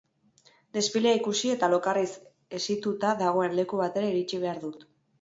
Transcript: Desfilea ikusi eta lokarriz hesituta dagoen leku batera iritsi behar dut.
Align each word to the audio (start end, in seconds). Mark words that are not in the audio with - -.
Desfilea 0.77 1.19
ikusi 1.19 1.51
eta 1.57 1.69
lokarriz 1.75 2.07
hesituta 2.59 3.15
dagoen 3.23 3.57
leku 3.63 3.85
batera 3.87 4.13
iritsi 4.17 4.45
behar 4.49 4.63
dut. 4.69 4.87